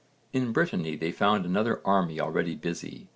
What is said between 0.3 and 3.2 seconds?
In Brittany they found another army already busy.